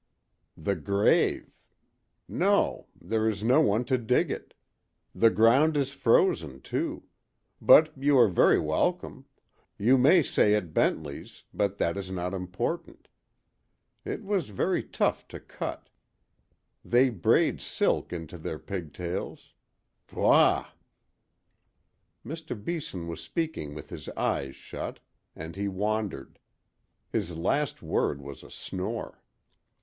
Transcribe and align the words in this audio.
The 0.57 0.73
grave! 0.75 1.53
No; 2.27 2.87
there 2.99 3.29
is 3.29 3.43
no 3.43 3.61
one 3.61 3.85
to 3.85 3.99
dig 3.99 4.31
it. 4.31 4.55
The 5.13 5.29
ground 5.29 5.77
is 5.77 5.91
frozen, 5.93 6.59
too. 6.59 7.03
But 7.61 7.95
you 7.95 8.17
are 8.17 8.27
very 8.27 8.59
welcome. 8.59 9.25
You 9.77 9.99
may 9.99 10.23
say 10.23 10.55
at 10.55 10.73
Bentley's—but 10.73 11.77
that 11.77 11.97
is 11.97 12.09
not 12.09 12.33
important. 12.33 13.09
It 14.03 14.23
was 14.23 14.49
very 14.49 14.81
tough 14.81 15.27
to 15.27 15.39
cut: 15.39 15.91
they 16.83 17.11
braid 17.11 17.61
silk 17.61 18.11
into 18.11 18.39
their 18.39 18.57
pigtails. 18.57 19.53
Kwaagh." 20.07 20.65
Mr. 22.25 22.57
Beeson 22.65 23.07
was 23.07 23.21
speaking 23.21 23.75
with 23.75 23.91
his 23.91 24.09
eyes 24.17 24.55
shut, 24.55 24.99
and 25.35 25.55
he 25.55 25.67
wandered. 25.67 26.39
His 27.11 27.37
last 27.37 27.83
word 27.83 28.19
was 28.19 28.41
a 28.41 28.49
snore. 28.49 29.21